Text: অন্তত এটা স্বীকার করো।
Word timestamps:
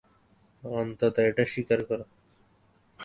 অন্তত 0.63 1.15
এটা 1.19 1.43
স্বীকার 1.45 1.79
করো। 1.85 2.05